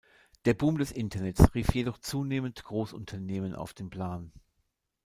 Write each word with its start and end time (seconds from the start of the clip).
Der 0.45 0.55
Boom 0.55 0.79
des 0.79 0.91
Internets 0.91 1.53
rief 1.53 1.75
jedoch 1.75 1.99
zunehmend 1.99 2.63
Großunternehmen 2.63 3.53
auf 3.53 3.75
den 3.75 3.91
Plan. 3.91 4.31